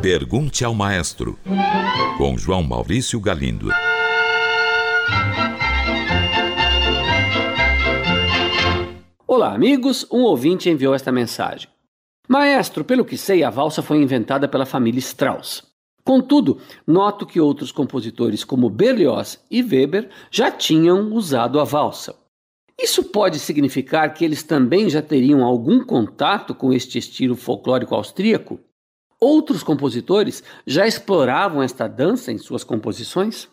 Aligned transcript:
Pergunte 0.00 0.64
ao 0.64 0.74
Maestro, 0.74 1.38
com 2.16 2.36
João 2.38 2.62
Maurício 2.62 3.20
Galindo. 3.20 3.68
Olá, 9.26 9.52
amigos. 9.52 10.06
Um 10.10 10.22
ouvinte 10.22 10.70
enviou 10.70 10.94
esta 10.94 11.12
mensagem. 11.12 11.68
Maestro, 12.26 12.84
pelo 12.84 13.04
que 13.04 13.16
sei, 13.16 13.44
a 13.44 13.50
valsa 13.50 13.82
foi 13.82 13.98
inventada 13.98 14.48
pela 14.48 14.66
família 14.66 14.98
Strauss. 14.98 15.62
Contudo, 16.04 16.58
noto 16.86 17.26
que 17.26 17.38
outros 17.38 17.70
compositores 17.70 18.42
como 18.42 18.70
Berlioz 18.70 19.44
e 19.50 19.62
Weber 19.62 20.08
já 20.30 20.50
tinham 20.50 21.12
usado 21.12 21.60
a 21.60 21.64
valsa. 21.64 22.16
Isso 22.80 23.02
pode 23.04 23.40
significar 23.40 24.14
que 24.14 24.24
eles 24.24 24.42
também 24.42 24.88
já 24.88 25.02
teriam 25.02 25.42
algum 25.42 25.84
contato 25.84 26.54
com 26.54 26.72
este 26.72 26.98
estilo 26.98 27.34
folclórico 27.34 27.94
austríaco? 27.94 28.60
Outros 29.20 29.64
compositores 29.64 30.44
já 30.64 30.86
exploravam 30.86 31.60
esta 31.60 31.88
dança 31.88 32.30
em 32.30 32.38
suas 32.38 32.62
composições? 32.62 33.48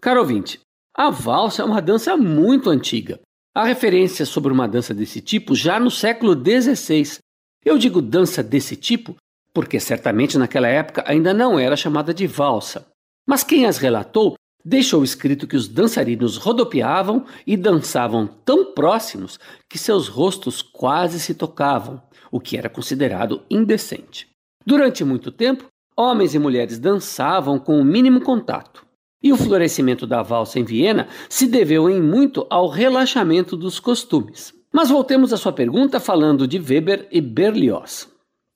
Caro 0.00 0.20
ouvinte, 0.20 0.58
a 0.92 1.10
valsa 1.10 1.62
é 1.62 1.64
uma 1.64 1.80
dança 1.80 2.16
muito 2.16 2.68
antiga. 2.70 3.20
Há 3.54 3.64
referências 3.64 4.28
sobre 4.28 4.52
uma 4.52 4.66
dança 4.66 4.92
desse 4.92 5.20
tipo 5.20 5.54
já 5.54 5.78
no 5.78 5.90
século 5.90 6.34
XVI. 6.34 7.20
Eu 7.64 7.78
digo 7.78 8.02
dança 8.02 8.42
desse 8.42 8.74
tipo 8.74 9.14
porque 9.54 9.78
certamente 9.78 10.38
naquela 10.38 10.68
época 10.68 11.04
ainda 11.06 11.34
não 11.34 11.58
era 11.58 11.76
chamada 11.76 12.12
de 12.12 12.26
valsa. 12.26 12.86
Mas 13.26 13.44
quem 13.44 13.66
as 13.66 13.78
relatou 13.78 14.34
deixou 14.64 15.02
escrito 15.02 15.46
que 15.46 15.56
os 15.56 15.68
dançarinos 15.68 16.36
rodopiavam 16.36 17.24
e 17.46 17.56
dançavam 17.56 18.26
tão 18.44 18.72
próximos 18.72 19.38
que 19.68 19.78
seus 19.78 20.08
rostos 20.08 20.62
quase 20.62 21.18
se 21.18 21.34
tocavam, 21.34 22.02
o 22.30 22.40
que 22.40 22.56
era 22.56 22.68
considerado 22.68 23.42
indecente. 23.50 24.28
Durante 24.64 25.04
muito 25.04 25.30
tempo, 25.30 25.66
homens 25.96 26.34
e 26.34 26.38
mulheres 26.38 26.78
dançavam 26.78 27.58
com 27.58 27.80
o 27.80 27.84
mínimo 27.84 28.20
contato. 28.20 28.84
E 29.22 29.32
o 29.32 29.36
florescimento 29.36 30.06
da 30.06 30.22
valsa 30.22 30.58
em 30.58 30.64
Viena 30.64 31.08
se 31.28 31.46
deveu 31.46 31.90
em 31.90 32.00
muito 32.00 32.46
ao 32.48 32.68
relaxamento 32.68 33.56
dos 33.56 33.78
costumes. 33.78 34.54
Mas 34.72 34.88
voltemos 34.88 35.32
à 35.32 35.36
sua 35.36 35.52
pergunta 35.52 36.00
falando 36.00 36.46
de 36.46 36.58
Weber 36.58 37.06
e 37.10 37.20
Berlioz. 37.20 38.08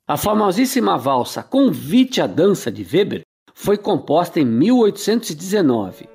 A 0.06 0.16
famosíssima 0.16 0.96
valsa 0.96 1.42
Convite 1.42 2.20
à 2.20 2.26
Dança 2.26 2.70
de 2.70 2.82
Weber 2.82 3.23
foi 3.54 3.78
composta 3.78 4.40
em 4.40 4.44
1819 4.44 6.13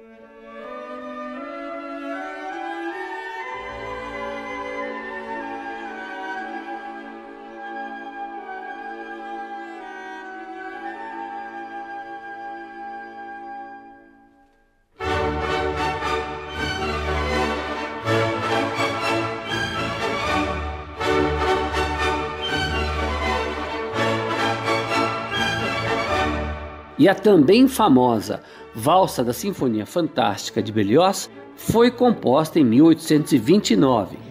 E 27.00 27.08
a 27.08 27.16
também 27.16 27.68
famosa 27.68 28.44
Valsa 28.76 29.24
da 29.24 29.34
Sinfonia 29.34 29.86
Fantástica 29.86 30.62
de 30.62 30.72
Berlioz 30.72 31.32
foi 31.56 31.90
composta 31.90 32.60
em 32.60 32.66
1829 32.66 34.29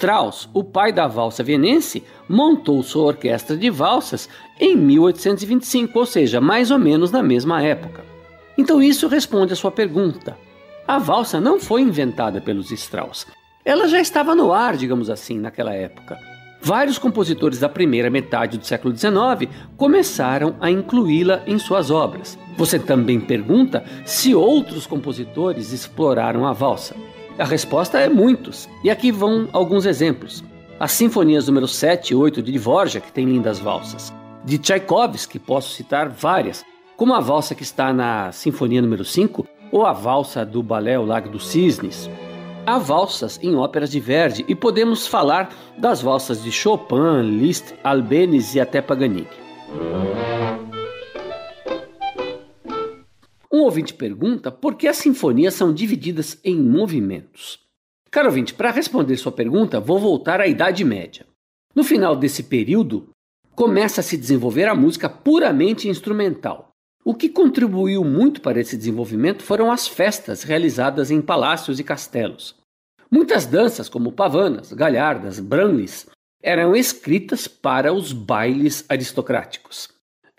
Strauss, 0.00 0.48
o 0.54 0.64
pai 0.64 0.94
da 0.94 1.06
valsa 1.06 1.42
vienense, 1.42 2.02
montou 2.26 2.82
sua 2.82 3.04
orquestra 3.04 3.54
de 3.54 3.68
valsas 3.68 4.30
em 4.58 4.74
1825, 4.74 5.98
ou 5.98 6.06
seja, 6.06 6.40
mais 6.40 6.70
ou 6.70 6.78
menos 6.78 7.10
na 7.10 7.22
mesma 7.22 7.62
época. 7.62 8.02
Então 8.56 8.82
isso 8.82 9.08
responde 9.08 9.52
a 9.52 9.56
sua 9.56 9.70
pergunta. 9.70 10.38
A 10.88 10.98
valsa 10.98 11.38
não 11.38 11.60
foi 11.60 11.82
inventada 11.82 12.40
pelos 12.40 12.70
Strauss. 12.70 13.26
Ela 13.62 13.88
já 13.88 14.00
estava 14.00 14.34
no 14.34 14.54
ar, 14.54 14.74
digamos 14.74 15.10
assim, 15.10 15.38
naquela 15.38 15.74
época. 15.74 16.18
Vários 16.62 16.96
compositores 16.96 17.58
da 17.58 17.68
primeira 17.68 18.08
metade 18.08 18.56
do 18.56 18.64
século 18.64 18.96
XIX 18.96 19.54
começaram 19.76 20.56
a 20.62 20.70
incluí-la 20.70 21.42
em 21.46 21.58
suas 21.58 21.90
obras. 21.90 22.38
Você 22.56 22.78
também 22.78 23.20
pergunta 23.20 23.84
se 24.06 24.34
outros 24.34 24.86
compositores 24.86 25.72
exploraram 25.72 26.46
a 26.46 26.54
valsa. 26.54 26.96
A 27.40 27.44
resposta 27.44 27.98
é 27.98 28.06
muitos. 28.06 28.68
E 28.84 28.90
aqui 28.90 29.10
vão 29.10 29.48
alguns 29.54 29.86
exemplos. 29.86 30.44
As 30.78 30.92
sinfonias 30.92 31.46
número 31.48 31.66
7 31.66 32.10
e 32.10 32.14
8 32.14 32.42
de 32.42 32.52
Dvorak, 32.52 33.00
que 33.00 33.12
tem 33.12 33.24
lindas 33.24 33.58
valsas. 33.58 34.12
De 34.44 34.58
Tchaikovsky, 34.58 35.38
posso 35.38 35.72
citar 35.72 36.10
várias, 36.10 36.62
como 36.98 37.14
a 37.14 37.20
valsa 37.20 37.54
que 37.54 37.62
está 37.62 37.94
na 37.94 38.30
Sinfonia 38.30 38.82
número 38.82 39.06
5 39.06 39.46
ou 39.72 39.86
a 39.86 39.92
valsa 39.94 40.44
do 40.44 40.62
balé 40.62 40.98
O 40.98 41.04
Lago 41.06 41.30
dos 41.30 41.48
Cisnes. 41.48 42.10
Há 42.66 42.76
valsas 42.76 43.40
em 43.42 43.56
óperas 43.56 43.90
de 43.90 44.00
Verdi 44.00 44.44
e 44.46 44.54
podemos 44.54 45.06
falar 45.06 45.48
das 45.78 46.02
valsas 46.02 46.42
de 46.42 46.52
Chopin, 46.52 47.22
Liszt, 47.22 47.72
Albeniz 47.82 48.54
e 48.54 48.60
até 48.60 48.82
Paganini. 48.82 49.26
Ouvinte 53.70 53.94
pergunta 53.94 54.50
por 54.50 54.74
que 54.74 54.88
as 54.88 54.96
sinfonias 54.96 55.54
são 55.54 55.72
divididas 55.72 56.38
em 56.44 56.60
movimentos. 56.60 57.60
Caro 58.10 58.26
ouvinte, 58.26 58.52
para 58.52 58.72
responder 58.72 59.16
sua 59.16 59.30
pergunta, 59.30 59.78
vou 59.78 59.98
voltar 59.98 60.40
à 60.40 60.48
Idade 60.48 60.84
Média. 60.84 61.24
No 61.74 61.84
final 61.84 62.16
desse 62.16 62.42
período, 62.42 63.08
começa 63.54 64.00
a 64.00 64.04
se 64.04 64.16
desenvolver 64.16 64.66
a 64.66 64.74
música 64.74 65.08
puramente 65.08 65.88
instrumental. 65.88 66.70
O 67.04 67.14
que 67.14 67.28
contribuiu 67.28 68.02
muito 68.02 68.40
para 68.40 68.60
esse 68.60 68.76
desenvolvimento 68.76 69.42
foram 69.42 69.70
as 69.70 69.86
festas 69.86 70.42
realizadas 70.42 71.10
em 71.10 71.22
palácios 71.22 71.78
e 71.78 71.84
castelos. 71.84 72.56
Muitas 73.08 73.46
danças, 73.46 73.88
como 73.88 74.12
pavanas, 74.12 74.72
galhardas, 74.72 75.38
branlis, 75.38 76.06
eram 76.42 76.74
escritas 76.74 77.46
para 77.46 77.92
os 77.92 78.12
bailes 78.12 78.84
aristocráticos. 78.88 79.88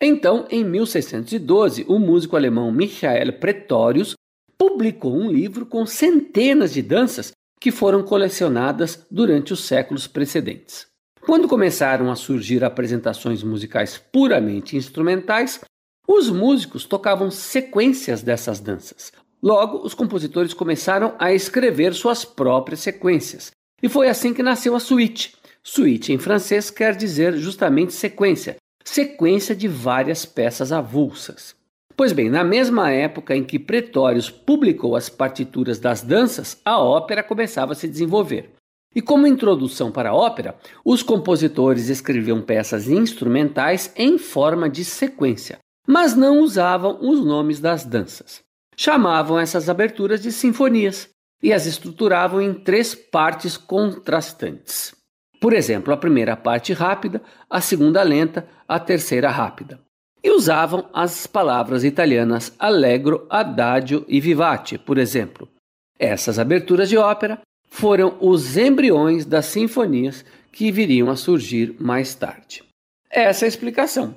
Então, 0.03 0.47
em 0.49 0.63
1612, 0.63 1.85
o 1.87 1.99
músico 1.99 2.35
alemão 2.35 2.71
Michael 2.71 3.33
Pretorius 3.33 4.15
publicou 4.57 5.15
um 5.15 5.31
livro 5.31 5.63
com 5.63 5.85
centenas 5.85 6.73
de 6.73 6.81
danças 6.81 7.31
que 7.59 7.69
foram 7.69 8.01
colecionadas 8.01 9.05
durante 9.11 9.53
os 9.53 9.63
séculos 9.63 10.07
precedentes. 10.07 10.87
Quando 11.21 11.47
começaram 11.47 12.09
a 12.09 12.15
surgir 12.15 12.63
apresentações 12.63 13.43
musicais 13.43 13.99
puramente 14.11 14.75
instrumentais, 14.75 15.61
os 16.07 16.31
músicos 16.31 16.83
tocavam 16.83 17.29
sequências 17.29 18.23
dessas 18.23 18.59
danças. 18.59 19.11
Logo, 19.41 19.85
os 19.85 19.93
compositores 19.93 20.51
começaram 20.51 21.13
a 21.19 21.31
escrever 21.31 21.93
suas 21.93 22.25
próprias 22.25 22.79
sequências. 22.79 23.51
E 23.83 23.87
foi 23.87 24.09
assim 24.09 24.33
que 24.33 24.41
nasceu 24.41 24.75
a 24.75 24.79
suíte. 24.79 25.35
Suíte 25.63 26.11
em 26.11 26.17
francês 26.17 26.71
quer 26.71 26.95
dizer 26.95 27.37
justamente 27.37 27.93
sequência, 27.93 28.55
sequência 28.83 29.55
de 29.55 29.67
várias 29.67 30.25
peças 30.25 30.71
avulsas. 30.71 31.55
Pois 31.95 32.13
bem, 32.13 32.29
na 32.29 32.43
mesma 32.43 32.91
época 32.91 33.35
em 33.35 33.43
que 33.43 33.59
Pretórios 33.59 34.29
publicou 34.29 34.95
as 34.95 35.09
partituras 35.09 35.79
das 35.79 36.01
danças, 36.01 36.59
a 36.65 36.79
ópera 36.79 37.21
começava 37.21 37.73
a 37.73 37.75
se 37.75 37.87
desenvolver. 37.87 38.51
E 38.95 39.01
como 39.01 39.27
introdução 39.27 39.91
para 39.91 40.09
a 40.09 40.13
ópera, 40.13 40.55
os 40.83 41.01
compositores 41.01 41.89
escreviam 41.89 42.41
peças 42.41 42.89
instrumentais 42.89 43.93
em 43.95 44.17
forma 44.17 44.69
de 44.69 44.83
sequência, 44.83 45.59
mas 45.87 46.15
não 46.15 46.39
usavam 46.39 46.97
os 47.01 47.23
nomes 47.23 47.59
das 47.59 47.85
danças. 47.85 48.41
Chamavam 48.75 49.39
essas 49.39 49.69
aberturas 49.69 50.21
de 50.21 50.31
sinfonias 50.31 51.09
e 51.41 51.53
as 51.53 51.65
estruturavam 51.65 52.41
em 52.41 52.53
três 52.53 52.93
partes 52.93 53.55
contrastantes. 53.57 54.93
Por 55.41 55.53
exemplo, 55.53 55.91
a 55.91 55.97
primeira 55.97 56.37
parte 56.37 56.71
rápida, 56.71 57.19
a 57.49 57.59
segunda 57.59 58.03
lenta, 58.03 58.47
a 58.67 58.79
terceira 58.79 59.27
rápida. 59.31 59.79
E 60.23 60.29
usavam 60.29 60.87
as 60.93 61.25
palavras 61.25 61.83
italianas 61.83 62.53
allegro, 62.59 63.25
adagio 63.27 64.05
e 64.07 64.21
vivace, 64.21 64.77
por 64.77 64.99
exemplo. 64.99 65.49
Essas 65.97 66.37
aberturas 66.37 66.89
de 66.89 66.95
ópera 66.95 67.41
foram 67.67 68.17
os 68.21 68.55
embriões 68.55 69.25
das 69.25 69.47
sinfonias 69.47 70.23
que 70.51 70.71
viriam 70.71 71.09
a 71.09 71.15
surgir 71.15 71.75
mais 71.79 72.13
tarde. 72.13 72.63
Essa 73.09 73.45
é 73.45 73.47
a 73.47 73.49
explicação. 73.49 74.15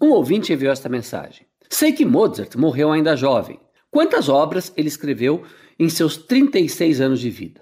Um 0.00 0.12
ouvinte 0.12 0.50
enviou 0.50 0.72
esta 0.72 0.88
mensagem. 0.88 1.46
Sei 1.68 1.92
que 1.92 2.06
Mozart 2.06 2.56
morreu 2.56 2.90
ainda 2.90 3.16
jovem. 3.16 3.60
Quantas 3.90 4.30
obras 4.30 4.72
ele 4.78 4.88
escreveu 4.88 5.42
em 5.78 5.90
seus 5.90 6.16
36 6.16 7.02
anos 7.02 7.20
de 7.20 7.28
vida? 7.28 7.60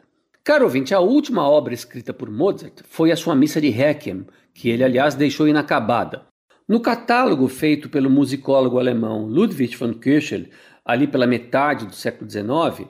Caro 0.50 0.64
ouvinte, 0.64 0.92
a 0.92 0.98
última 0.98 1.48
obra 1.48 1.72
escrita 1.72 2.12
por 2.12 2.28
Mozart 2.28 2.80
foi 2.88 3.12
a 3.12 3.16
sua 3.16 3.36
Missa 3.36 3.60
de 3.60 3.68
Requiem, 3.68 4.26
que 4.52 4.68
ele, 4.68 4.82
aliás, 4.82 5.14
deixou 5.14 5.46
inacabada. 5.46 6.26
No 6.66 6.80
catálogo 6.80 7.46
feito 7.46 7.88
pelo 7.88 8.10
musicólogo 8.10 8.80
alemão 8.80 9.26
Ludwig 9.26 9.76
von 9.76 9.94
Köchel, 9.94 10.46
ali 10.84 11.06
pela 11.06 11.24
metade 11.24 11.86
do 11.86 11.94
século 11.94 12.28
XIX, 12.28 12.88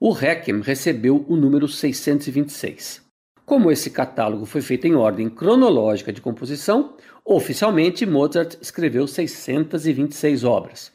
o 0.00 0.10
Requiem 0.10 0.60
recebeu 0.60 1.24
o 1.28 1.36
número 1.36 1.68
626. 1.68 3.02
Como 3.44 3.70
esse 3.70 3.88
catálogo 3.88 4.44
foi 4.44 4.60
feito 4.60 4.88
em 4.88 4.96
ordem 4.96 5.28
cronológica 5.30 6.12
de 6.12 6.20
composição, 6.20 6.96
oficialmente 7.24 8.04
Mozart 8.04 8.56
escreveu 8.60 9.06
626 9.06 10.42
obras. 10.42 10.90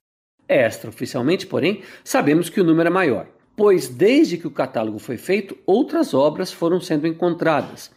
Extraoficialmente, 0.45 1.47
porém, 1.47 1.83
sabemos 2.03 2.49
que 2.49 2.59
o 2.59 2.65
número 2.65 2.89
é 2.89 2.91
maior, 2.91 3.29
pois 3.55 3.87
desde 3.87 4.37
que 4.37 4.47
o 4.47 4.51
catálogo 4.51 4.99
foi 4.99 5.17
feito, 5.17 5.57
outras 5.65 6.13
obras 6.13 6.51
foram 6.51 6.79
sendo 6.79 7.07
encontradas. 7.07 7.91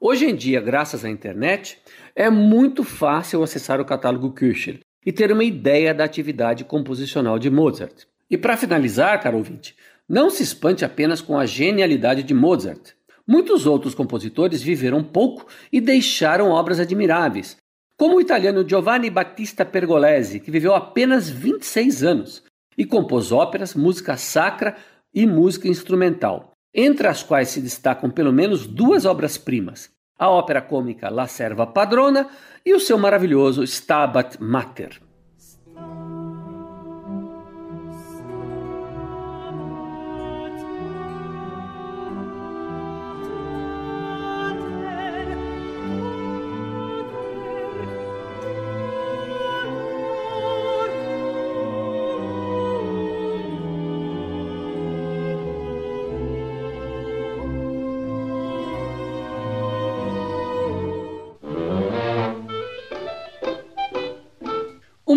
Hoje 0.00 0.26
em 0.26 0.34
dia, 0.34 0.60
graças 0.60 1.04
à 1.04 1.10
internet, 1.10 1.78
é 2.14 2.28
muito 2.28 2.82
fácil 2.82 3.42
acessar 3.42 3.80
o 3.80 3.84
catálogo 3.84 4.32
Kircher 4.32 4.80
e 5.04 5.12
ter 5.12 5.30
uma 5.30 5.44
ideia 5.44 5.94
da 5.94 6.04
atividade 6.04 6.64
composicional 6.64 7.38
de 7.38 7.50
Mozart. 7.50 8.04
E 8.30 8.36
para 8.36 8.56
finalizar, 8.56 9.20
caro 9.20 9.38
ouvinte, 9.38 9.76
não 10.08 10.30
se 10.30 10.42
espante 10.42 10.84
apenas 10.84 11.20
com 11.20 11.38
a 11.38 11.46
genialidade 11.46 12.22
de 12.22 12.34
Mozart. 12.34 12.92
Muitos 13.26 13.66
outros 13.66 13.94
compositores 13.94 14.62
viveram 14.62 15.02
pouco 15.04 15.46
e 15.72 15.80
deixaram 15.80 16.50
obras 16.50 16.80
admiráveis, 16.80 17.56
como 17.96 18.16
o 18.16 18.20
italiano 18.20 18.68
Giovanni 18.68 19.08
Battista 19.08 19.64
Pergolesi, 19.64 20.40
que 20.40 20.50
viveu 20.50 20.74
apenas 20.74 21.30
26 21.30 22.02
anos 22.02 22.42
e 22.76 22.84
compôs 22.84 23.30
óperas, 23.30 23.74
música 23.74 24.16
sacra 24.16 24.76
e 25.14 25.26
música 25.26 25.68
instrumental, 25.68 26.52
entre 26.74 27.06
as 27.06 27.22
quais 27.22 27.48
se 27.48 27.60
destacam 27.60 28.10
pelo 28.10 28.32
menos 28.32 28.66
duas 28.66 29.04
obras-primas: 29.04 29.90
a 30.18 30.30
ópera 30.30 30.62
cômica 30.62 31.10
La 31.10 31.26
Serva 31.26 31.66
Padrona 31.66 32.28
e 32.64 32.74
o 32.74 32.80
seu 32.80 32.98
maravilhoso 32.98 33.62
Stabat 33.62 34.40
Mater. 34.40 35.00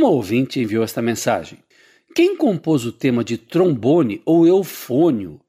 Uma 0.05 0.13
ouvinte 0.13 0.59
enviou 0.59 0.83
esta 0.83 1.01
mensagem. 1.01 1.57
Quem 2.13 2.37
compôs 2.37 2.85
o 2.85 2.91
tema 2.91 3.23
de 3.23 3.39
trombone 3.39 4.21
ou 4.23 4.45
eufônio 4.45 5.41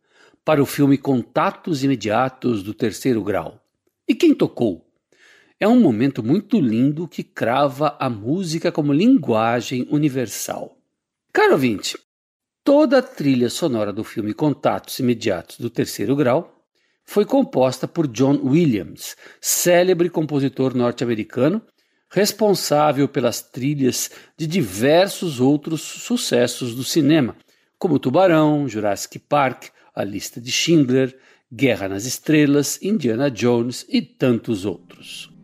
para 0.43 0.63
o 0.63 0.65
filme 0.65 0.97
Contatos 0.97 1.85
Imediatos 1.85 2.63
do 2.63 2.73
Terceiro 2.73 3.23
Grau? 3.23 3.63
E 4.09 4.15
quem 4.15 4.35
tocou? 4.35 4.83
É 5.61 5.69
um 5.69 5.79
momento 5.79 6.23
muito 6.23 6.59
lindo 6.59 7.07
que 7.07 7.23
crava 7.23 7.99
a 8.01 8.09
música 8.09 8.73
como 8.73 8.95
linguagem 8.95 9.87
universal. 9.91 10.79
Caro 11.35 11.53
ouvinte, 11.53 11.99
toda 12.65 13.01
a 13.01 13.03
trilha 13.03 13.51
sonora 13.51 13.93
do 13.93 14.03
filme 14.03 14.33
Contatos 14.33 14.99
Imediatos 14.99 15.59
do 15.59 15.69
Terceiro 15.69 16.17
Grau 16.17 16.65
foi 17.05 17.27
composta 17.27 17.87
por 17.87 18.09
John 18.09 18.41
Williams, 18.43 19.17
célebre 19.39 20.09
compositor 20.09 20.75
norte-americano 20.75 21.61
responsável 22.11 23.09
pelas 23.09 23.43
trilhas 23.43 24.11
de 24.37 24.47
diversos 24.47 25.41
outros 25.41 25.83
sucessos 25.83 26.75
do 26.75 26.85
cinema, 26.85 27.37
como 27.79 27.99
Tubarão, 27.99 28.69
Jurassic 28.69 29.19
Park, 29.19 29.69
A 29.95 30.03
Lista 30.05 30.41
de 30.41 30.51
Schindler, 30.51 31.17
Guerra 31.53 31.89
nas 31.89 32.07
Estrelas, 32.07 32.81
Indiana 32.83 33.31
Jones 33.31 33.85
e 33.89 34.03
tantos 34.03 34.65
outros. 34.65 35.36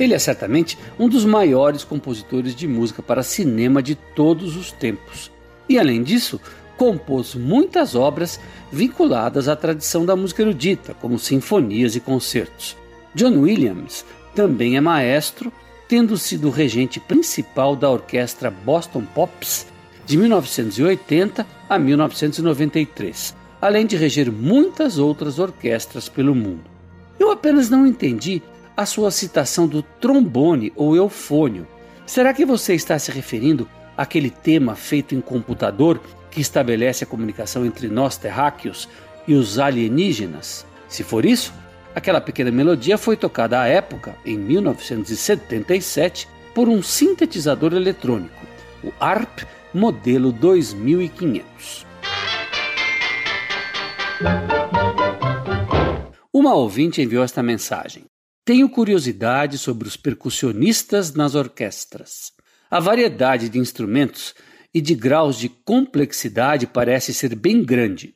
Ele 0.00 0.14
é 0.14 0.18
certamente 0.18 0.78
um 0.98 1.10
dos 1.10 1.26
maiores 1.26 1.84
compositores 1.84 2.54
de 2.54 2.66
música 2.66 3.02
para 3.02 3.22
cinema 3.22 3.82
de 3.82 3.94
todos 3.94 4.56
os 4.56 4.72
tempos. 4.72 5.30
E 5.68 5.78
além 5.78 6.02
disso, 6.02 6.40
compôs 6.78 7.34
muitas 7.34 7.94
obras 7.94 8.40
vinculadas 8.72 9.46
à 9.46 9.54
tradição 9.54 10.06
da 10.06 10.16
música 10.16 10.40
erudita, 10.40 10.94
como 10.94 11.18
sinfonias 11.18 11.94
e 11.96 12.00
concertos. 12.00 12.74
John 13.14 13.40
Williams 13.40 14.06
também 14.34 14.78
é 14.78 14.80
maestro, 14.80 15.52
tendo 15.86 16.16
sido 16.16 16.48
regente 16.48 16.98
principal 16.98 17.76
da 17.76 17.90
orquestra 17.90 18.50
Boston 18.50 19.02
Pops 19.14 19.66
de 20.06 20.16
1980 20.16 21.46
a 21.68 21.78
1993, 21.78 23.36
além 23.60 23.84
de 23.84 23.96
reger 23.96 24.32
muitas 24.32 24.98
outras 24.98 25.38
orquestras 25.38 26.08
pelo 26.08 26.34
mundo. 26.34 26.64
Eu 27.18 27.30
apenas 27.30 27.68
não 27.68 27.86
entendi 27.86 28.40
a 28.80 28.86
sua 28.86 29.10
citação 29.10 29.68
do 29.68 29.82
trombone 29.82 30.72
ou 30.74 30.96
eufônio. 30.96 31.68
Será 32.06 32.32
que 32.32 32.46
você 32.46 32.74
está 32.74 32.98
se 32.98 33.10
referindo 33.10 33.68
àquele 33.94 34.30
tema 34.30 34.74
feito 34.74 35.14
em 35.14 35.20
computador 35.20 36.00
que 36.30 36.40
estabelece 36.40 37.04
a 37.04 37.06
comunicação 37.06 37.66
entre 37.66 37.88
nós 37.88 38.16
terráqueos 38.16 38.88
e 39.28 39.34
os 39.34 39.58
alienígenas? 39.58 40.64
Se 40.88 41.04
for 41.04 41.26
isso, 41.26 41.52
aquela 41.94 42.22
pequena 42.22 42.50
melodia 42.50 42.96
foi 42.96 43.18
tocada 43.18 43.60
à 43.60 43.66
época, 43.66 44.16
em 44.24 44.38
1977, 44.38 46.26
por 46.54 46.66
um 46.66 46.82
sintetizador 46.82 47.74
eletrônico, 47.74 48.46
o 48.82 48.90
ARP 48.98 49.40
modelo 49.74 50.32
2500. 50.32 51.84
Uma 56.32 56.54
ouvinte 56.54 57.02
enviou 57.02 57.22
esta 57.22 57.42
mensagem. 57.42 58.09
Tenho 58.50 58.68
curiosidade 58.68 59.56
sobre 59.58 59.86
os 59.86 59.96
percussionistas 59.96 61.14
nas 61.14 61.36
orquestras. 61.36 62.32
A 62.68 62.80
variedade 62.80 63.48
de 63.48 63.60
instrumentos 63.60 64.34
e 64.74 64.80
de 64.80 64.92
graus 64.92 65.38
de 65.38 65.48
complexidade 65.48 66.66
parece 66.66 67.14
ser 67.14 67.36
bem 67.36 67.62
grande. 67.62 68.12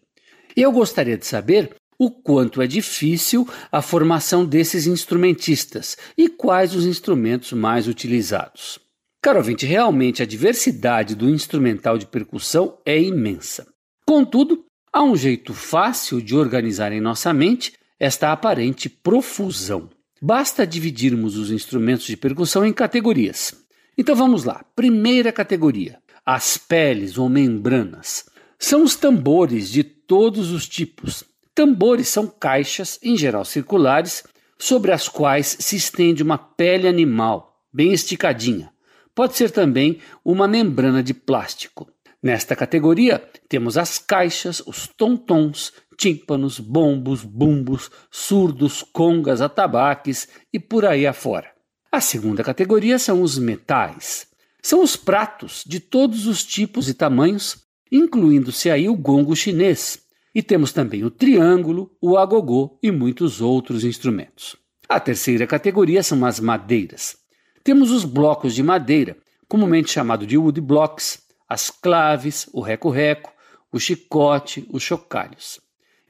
Eu 0.57 0.73
gostaria 0.73 1.17
de 1.17 1.25
saber 1.25 1.77
o 1.97 2.11
quanto 2.11 2.61
é 2.61 2.67
difícil 2.67 3.49
a 3.71 3.81
formação 3.81 4.45
desses 4.45 4.89
instrumentistas 4.89 5.97
e 6.19 6.29
quais 6.29 6.75
os 6.75 6.85
instrumentos 6.85 7.53
mais 7.53 7.87
utilizados. 7.87 8.81
Caro 9.23 9.39
ouvinte, 9.39 9.65
realmente 9.65 10.21
a 10.21 10.27
diversidade 10.27 11.15
do 11.15 11.31
instrumental 11.31 11.97
de 11.97 12.07
percussão 12.07 12.77
é 12.85 13.01
imensa. 13.01 13.69
Contudo, 14.05 14.65
há 14.93 15.01
um 15.01 15.15
jeito 15.15 15.55
fácil 15.55 16.21
de 16.21 16.35
organizar 16.35 16.91
em 16.91 17.01
nossa 17.01 17.33
mente 17.33 17.75
esta 18.01 18.33
aparente 18.33 18.89
profusão. 18.89 19.94
Basta 20.27 20.67
dividirmos 20.67 21.37
os 21.37 21.51
instrumentos 21.51 22.07
de 22.07 22.17
percussão 22.17 22.65
em 22.65 22.73
categorias. 22.73 23.55
Então 23.97 24.17
vamos 24.17 24.45
lá. 24.45 24.65
Primeira 24.75 25.31
categoria: 25.31 25.99
as 26.25 26.57
peles 26.57 27.19
ou 27.19 27.29
membranas. 27.29 28.25
São 28.59 28.83
os 28.83 28.97
tambores 28.97 29.69
de 29.69 29.85
todos 29.85 30.51
os 30.51 30.67
tipos. 30.67 31.25
Tambores 31.55 32.09
são 32.09 32.27
caixas, 32.27 32.99
em 33.03 33.19
geral 33.19 33.45
circulares, 33.45 34.25
sobre 34.59 34.93
as 34.93 35.11
quais 35.11 35.59
se 35.61 35.77
estende 35.77 36.23
uma 36.23 36.39
pele 36.39 36.89
animal, 36.89 37.61
bem 37.71 37.93
esticadinha. 37.93 38.73
Pode 39.15 39.37
ser 39.37 39.51
também 39.51 39.99
uma 40.25 40.49
membrana 40.49 41.03
de 41.03 41.13
plástico. 41.13 41.87
Nesta 42.23 42.57
categoria, 42.57 43.23
temos 43.47 43.77
as 43.77 43.99
caixas, 43.99 44.63
os 44.67 44.89
tontons, 44.89 45.71
tímpanos, 45.97 46.59
bombos, 46.59 47.23
bumbos, 47.23 47.91
surdos, 48.11 48.83
congas, 48.83 49.41
atabaques 49.41 50.29
e 50.53 50.59
por 50.59 50.85
aí 50.85 51.07
afora. 51.07 51.51
A 51.91 52.01
segunda 52.01 52.43
categoria 52.43 52.99
são 52.99 53.23
os 53.23 53.39
metais. 53.39 54.27
São 54.63 54.83
os 54.83 54.97
pratos 54.97 55.63
de 55.67 55.79
todos 55.79 56.27
os 56.27 56.45
tipos 56.45 56.89
e 56.89 56.95
tamanhos, 56.95 57.65
incluindo-se 57.93 58.71
aí 58.71 58.89
o 58.89 58.97
gongo 58.97 59.37
chinês. 59.37 60.01
E 60.35 60.43
temos 60.43 60.73
também 60.73 61.05
o 61.05 61.11
triângulo, 61.11 61.91
o 62.01 62.17
agogô 62.17 62.79
e 62.83 62.91
muitos 62.91 63.41
outros 63.41 63.85
instrumentos. 63.85 64.57
A 64.89 64.99
terceira 64.99 65.47
categoria 65.47 66.03
são 66.03 66.25
as 66.25 66.41
madeiras. 66.41 67.17
Temos 67.63 67.91
os 67.91 68.05
blocos 68.05 68.55
de 68.55 68.63
madeira, 68.63 69.17
comumente 69.49 69.93
chamado 69.93 70.27
de 70.27 70.37
wood 70.37 70.61
blocks, 70.61 71.23
as 71.49 71.71
claves, 71.71 72.49
o 72.53 72.61
reco-reco, 72.61 73.33
o 73.73 73.79
chicote, 73.79 74.67
os 74.71 74.83
chocalhos. 74.83 75.61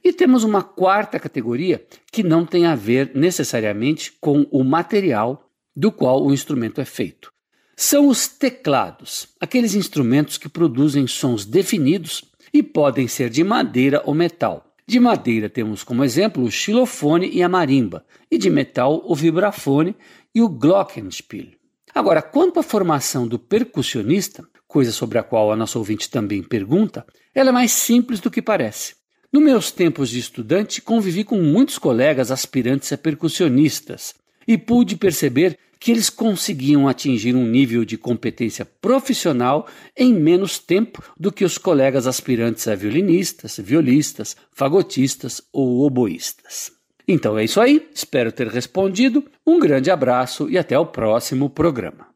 E 0.05 0.13
temos 0.13 0.43
uma 0.43 0.61
quarta 0.61 1.19
categoria 1.19 1.83
que 2.11 2.21
não 2.21 2.45
tem 2.45 2.67
a 2.67 2.75
ver 2.75 3.13
necessariamente 3.15 4.13
com 4.21 4.45
o 4.51 4.63
material 4.63 5.49
do 5.75 5.91
qual 5.91 6.23
o 6.23 6.31
instrumento 6.31 6.79
é 6.79 6.85
feito. 6.85 7.31
São 7.75 8.07
os 8.07 8.27
teclados, 8.27 9.29
aqueles 9.41 9.73
instrumentos 9.73 10.37
que 10.37 10.47
produzem 10.47 11.07
sons 11.07 11.43
definidos 11.43 12.23
e 12.53 12.61
podem 12.61 13.07
ser 13.07 13.31
de 13.31 13.43
madeira 13.43 14.03
ou 14.05 14.13
metal. 14.13 14.75
De 14.87 14.99
madeira 14.99 15.49
temos 15.49 15.83
como 15.83 16.03
exemplo 16.03 16.43
o 16.43 16.51
xilofone 16.51 17.27
e 17.33 17.41
a 17.41 17.49
marimba, 17.49 18.05
e 18.29 18.37
de 18.37 18.51
metal 18.51 19.01
o 19.05 19.15
vibrafone 19.15 19.95
e 20.35 20.39
o 20.39 20.47
glockenspiel. 20.47 21.47
Agora, 21.95 22.21
quanto 22.21 22.59
à 22.59 22.63
formação 22.63 23.27
do 23.27 23.39
percussionista, 23.39 24.47
coisa 24.67 24.91
sobre 24.91 25.17
a 25.17 25.23
qual 25.23 25.51
a 25.51 25.55
nossa 25.55 25.79
ouvinte 25.79 26.11
também 26.11 26.43
pergunta, 26.43 27.03
ela 27.33 27.49
é 27.49 27.51
mais 27.51 27.71
simples 27.71 28.19
do 28.19 28.29
que 28.29 28.39
parece. 28.41 29.03
Nos 29.35 29.43
meus 29.43 29.69
tempos 29.69 30.11
de 30.11 30.17
estudante, 30.17 30.81
convivi 30.81 31.25
com 31.25 31.41
muitos 31.41 31.77
colegas 31.77 32.31
aspirantes 32.31 32.93
a 32.93 32.97
percussionistas 32.97 34.15
e 34.47 34.57
pude 34.57 34.95
perceber 34.95 35.59
que 35.77 35.91
eles 35.91 36.09
conseguiam 36.09 36.87
atingir 36.87 37.35
um 37.35 37.45
nível 37.45 37.83
de 37.83 37.97
competência 37.97 38.63
profissional 38.63 39.67
em 39.93 40.13
menos 40.13 40.57
tempo 40.57 41.03
do 41.19 41.33
que 41.33 41.43
os 41.43 41.57
colegas 41.57 42.07
aspirantes 42.07 42.65
a 42.69 42.75
violinistas, 42.75 43.59
violistas, 43.61 44.37
fagotistas 44.53 45.41
ou 45.51 45.81
oboístas. 45.81 46.71
Então 47.05 47.37
é 47.37 47.43
isso 47.43 47.59
aí, 47.59 47.89
espero 47.93 48.31
ter 48.31 48.47
respondido. 48.47 49.21
Um 49.45 49.59
grande 49.59 49.91
abraço 49.91 50.49
e 50.49 50.57
até 50.57 50.79
o 50.79 50.85
próximo 50.85 51.49
programa. 51.49 52.07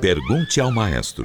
Pergunte 0.00 0.60
ao 0.60 0.72
maestro. 0.72 1.24